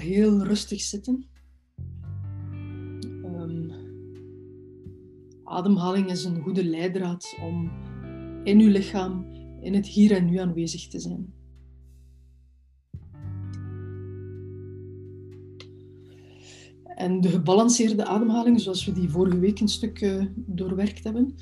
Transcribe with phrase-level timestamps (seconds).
[0.00, 1.24] heel rustig zitten.
[3.22, 3.70] Ehm,
[5.44, 7.70] ademhaling is een goede leidraad om
[8.44, 9.26] in uw lichaam,
[9.60, 11.32] in het hier en nu aanwezig te zijn.
[17.00, 21.34] En de gebalanceerde ademhaling, zoals we die vorige week een stuk uh, doorwerkt hebben,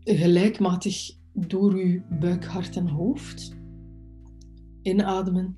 [0.00, 3.56] gelijkmatig door uw buik, hart en hoofd.
[4.82, 5.56] Inademen,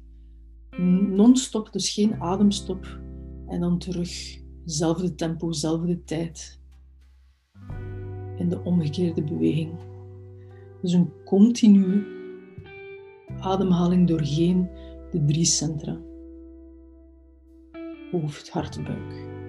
[0.79, 3.01] non-stop, dus geen ademstop.
[3.47, 6.61] En dan terug, zelfde tempo, zelfde tijd.
[8.37, 9.73] In de omgekeerde beweging.
[10.83, 12.05] Dus een continue
[13.41, 14.69] ademhaling doorheen
[15.11, 16.01] de drie centra
[18.11, 19.46] hoofd, hart, buik.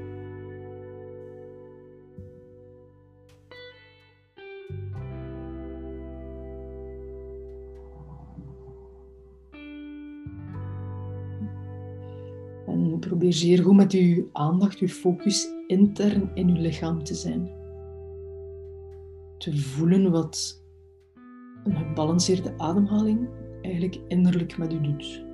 [12.99, 17.51] Probeer zeer goed met uw aandacht, uw focus intern in uw lichaam te zijn.
[19.37, 20.63] Te voelen wat
[21.63, 23.29] een gebalanceerde ademhaling
[23.61, 25.26] eigenlijk innerlijk met u doet.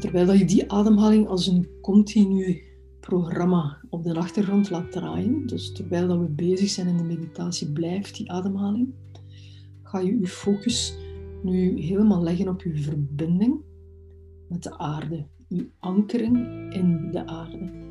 [0.00, 2.62] Terwijl je die ademhaling als een continu
[3.00, 7.72] programma op de achtergrond laat draaien, dus terwijl dat we bezig zijn in de meditatie,
[7.72, 8.94] blijft die ademhaling,
[9.82, 10.96] ga je je focus
[11.42, 13.60] nu helemaal leggen op je verbinding
[14.48, 16.36] met de aarde, je ankering
[16.74, 17.88] in de aarde.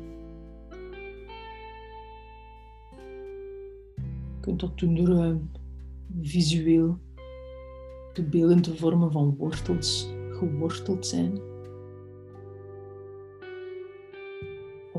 [4.26, 5.34] Je kunt dat doen door uh,
[6.22, 6.98] visueel
[8.12, 11.49] de beelden te vormen van wortels, geworteld zijn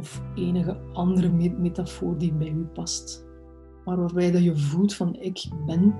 [0.01, 1.29] of enige andere
[1.59, 3.25] metafoor die bij u past.
[3.85, 5.95] Maar waarbij dat je voelt van ik ben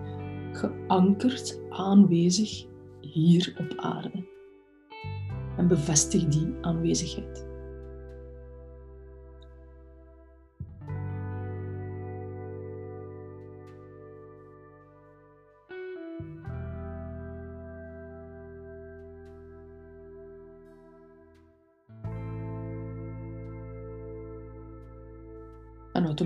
[0.52, 2.66] geankerd, aanwezig
[3.02, 4.28] hier op aarde.
[5.58, 7.51] En bevestig die aanwezigheid.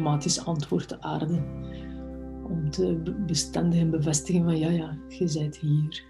[0.06, 1.44] Automatisch antwoordt de aarde
[2.44, 6.04] om te bestendigen en bevestigen van ja, ja, je bent hier.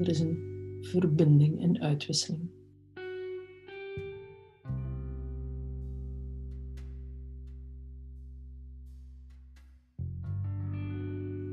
[0.00, 0.38] Er is een
[0.80, 2.50] verbinding en uitwisseling.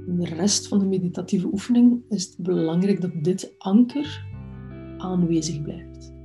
[0.07, 4.25] In de rest van de meditatieve oefening is het belangrijk dat dit anker
[4.97, 6.16] aanwezig blijft.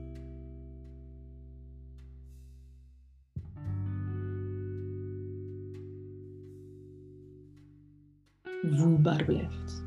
[8.77, 9.83] Voelbaar blijft.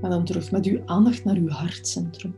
[0.00, 2.34] Ga dan terug met uw aandacht naar uw hartcentrum.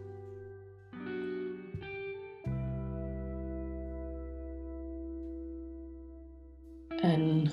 [7.01, 7.51] En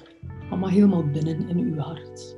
[0.49, 2.37] allemaal helemaal binnen in hart.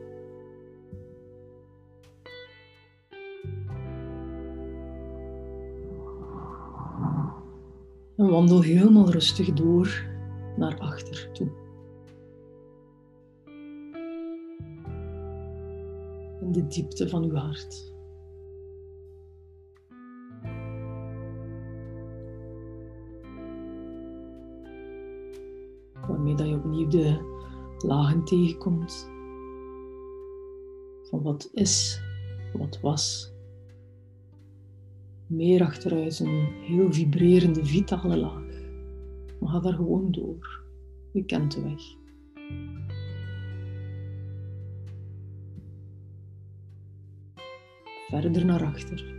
[8.17, 10.05] En wandel helemaal rustig door
[10.57, 11.47] naar achter toe.
[16.41, 17.93] In de diepte van uw hart.
[26.07, 27.19] Waarmee dat je opnieuw de
[27.77, 29.10] lagen tegenkomt.
[31.11, 32.01] Van wat is,
[32.53, 33.33] wat was.
[35.27, 38.45] Meer achteruit een heel vibrerende, vitale laag.
[39.39, 40.63] Maar ga daar gewoon door.
[41.11, 41.81] Je kent de weg.
[48.07, 49.15] Verder naar achter.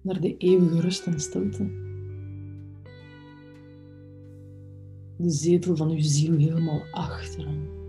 [0.00, 1.90] Naar de eeuwige rust en stilte.
[5.16, 7.81] de zetel van uw ziel helemaal achteren.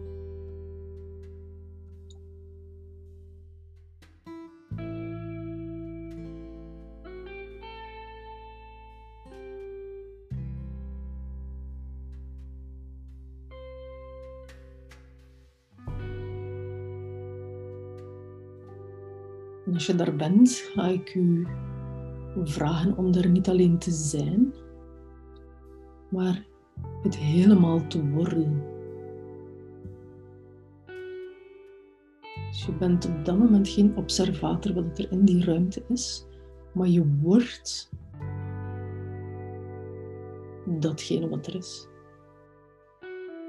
[19.73, 21.47] En als je daar bent, ga ik u
[22.43, 24.53] vragen om er niet alleen te zijn,
[26.09, 26.45] maar
[27.03, 28.63] het helemaal te worden.
[32.49, 36.25] Dus je bent op dat moment geen observator wat er in die ruimte is,
[36.73, 37.89] maar je wordt
[40.65, 41.87] datgene wat er is.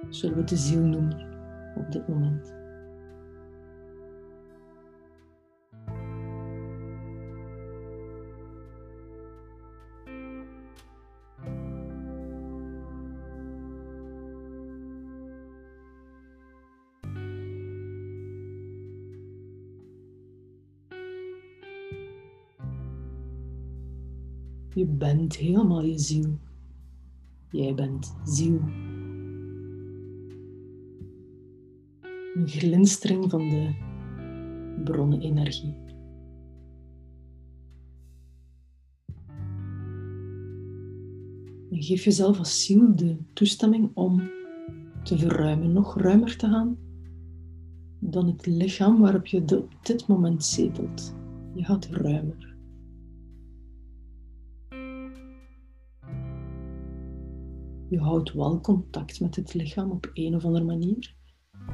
[0.08, 1.36] Zullen we de ziel noemen
[1.76, 2.63] op dit moment.
[24.74, 26.38] Je bent helemaal je ziel.
[27.50, 28.60] Jij bent ziel.
[32.34, 33.74] Een glinstering van de
[34.84, 35.74] bronnenergie.
[41.70, 44.30] En geef jezelf als ziel de toestemming om
[45.02, 46.78] te verruimen, nog ruimer te gaan
[47.98, 51.14] dan het lichaam waarop je op dit moment zetelt.
[51.54, 52.53] Je gaat ruimer.
[57.94, 61.14] Je houdt wel contact met het lichaam op een of andere manier.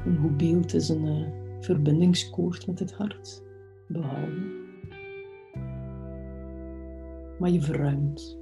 [0.05, 1.27] Een goed beeld is een uh,
[1.59, 3.43] verbindingskoord met het hart
[3.87, 4.51] behouden.
[7.39, 8.39] Maar je verruimt.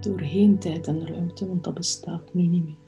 [0.00, 2.81] doorheen tijd en ruimte, want dat bestaat nu niet meer.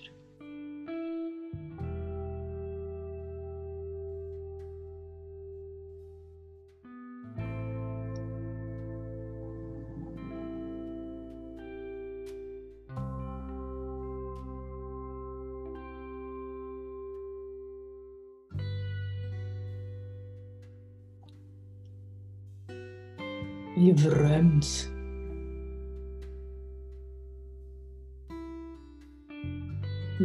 [23.76, 24.92] Je verruimt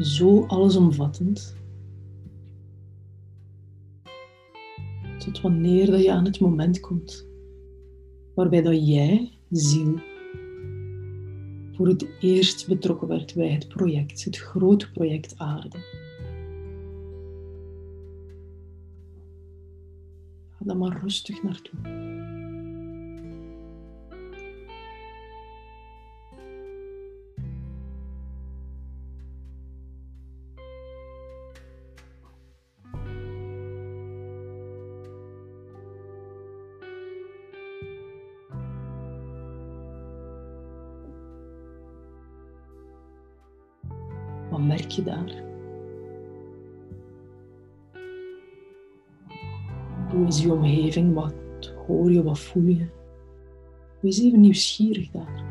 [0.01, 1.57] zo allesomvattend.
[5.18, 7.28] Tot wanneer dat je aan het moment komt
[8.34, 10.00] waarbij dat jij, ziel,
[11.72, 15.78] voor het eerst betrokken werd bij het project, het grote project aarde.
[20.50, 22.19] Ga daar maar rustig naartoe.
[45.04, 45.44] Daar?
[50.12, 51.13] Hoe is je omgeving?
[51.13, 51.34] Wat
[51.88, 52.24] hoor je?
[52.24, 52.86] Wat voel je?
[54.00, 55.49] Wees even nieuwsgierig daar.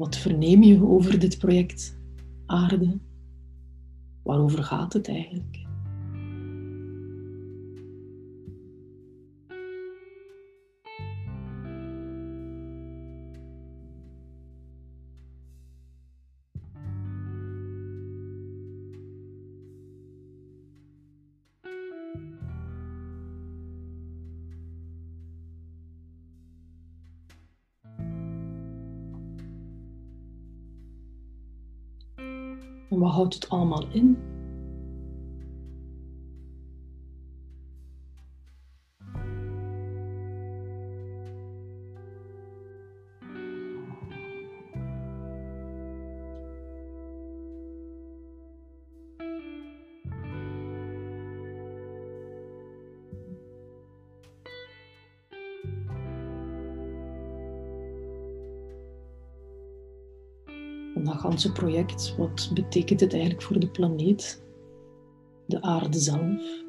[0.00, 1.98] Wat verneem je over dit project
[2.46, 2.98] Aarde?
[4.22, 5.59] Waarover gaat het eigenlijk?
[32.90, 34.29] En wat houdt het allemaal in?
[61.04, 64.44] Dat ganse project, wat betekent het eigenlijk voor de planeet,
[65.46, 66.64] de aarde zelf,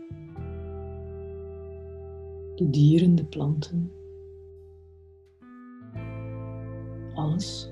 [2.55, 3.91] de dieren, de planten,
[7.13, 7.70] alles.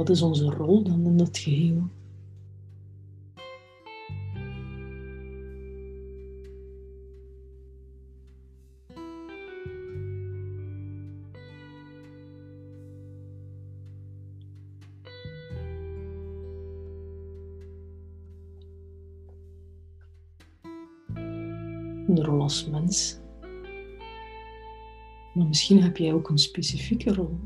[0.00, 1.88] Wat is onze rol dan in dat geheel?
[22.06, 23.18] Een rol als mens.
[25.34, 27.38] Maar misschien heb jij ook een specifieke rol.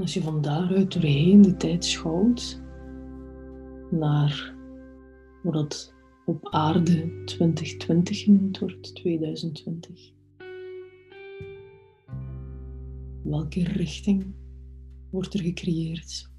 [0.00, 2.62] Als je van daaruit doorheen de tijd schouwt
[3.90, 4.54] naar
[5.42, 5.94] wat het
[6.24, 10.12] op aarde 2020 genoemd wordt, 2020.
[13.22, 14.34] Welke richting
[15.10, 16.30] wordt er gecreëerd?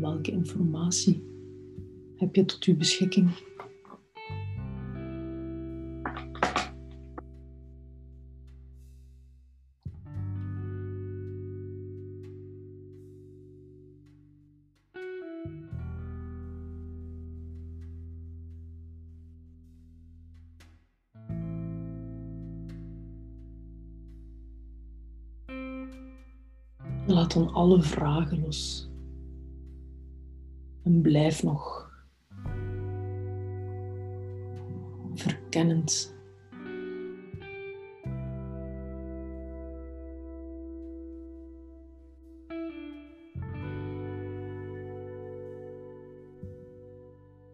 [0.00, 1.24] Welke informatie
[2.16, 3.49] heb je tot je beschikking?
[27.10, 28.90] Laat dan alle vragen los.
[30.82, 31.90] En blijf nog
[35.14, 36.18] verkennend.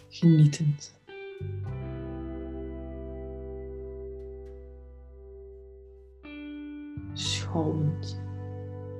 [0.09, 1.01] Genietend.
[7.13, 8.25] Schouwend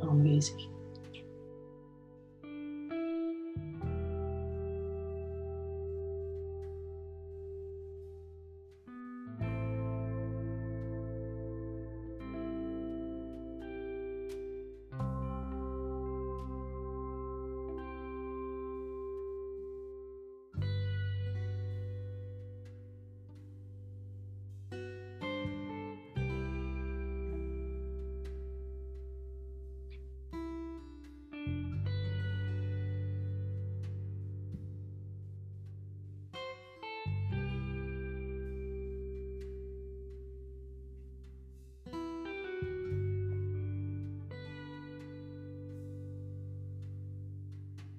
[0.09, 0.69] aanwezig.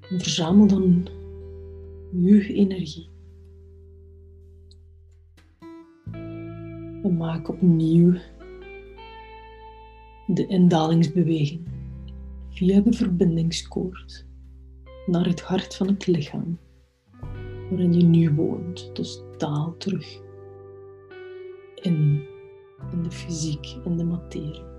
[0.10, 1.08] Verzamel dan
[2.14, 3.10] uw energie.
[7.04, 8.14] En maak opnieuw
[10.28, 11.62] de indalingsbeweging
[12.50, 14.26] via de verbindingskoord
[15.06, 16.60] naar het hart van het lichaam
[17.70, 18.96] waarin je nu woont.
[18.96, 20.20] Dus daal terug
[21.76, 22.24] in,
[22.92, 24.77] in de fysiek, in de materie.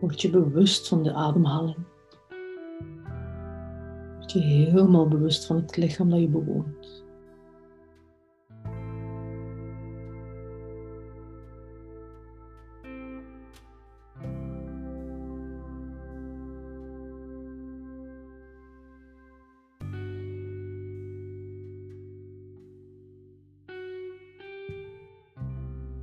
[0.00, 1.76] Word je bewust van de ademhaling.
[4.18, 7.04] Word je helemaal bewust van het lichaam dat je bewoont.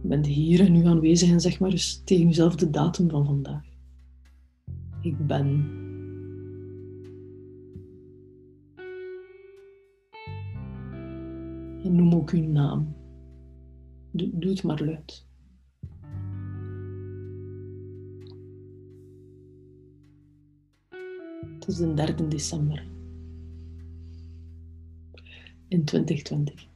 [0.02, 3.67] Bent hier en nu aanwezig en zeg maar eens tegen jezelf de datum van vandaag.
[5.08, 5.48] Ik ben.
[11.84, 12.96] En noem ook uw naam.
[14.12, 15.26] Doe, het maar luid.
[21.54, 22.88] Het is de 3 december
[25.68, 26.68] in 2020.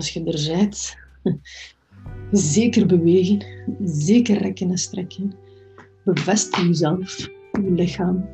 [0.00, 0.96] Als je er bent,
[2.32, 3.44] Zeker bewegen,
[3.84, 5.34] zeker rekken en strekken.
[6.04, 8.28] Bevestig jezelf, je lichaam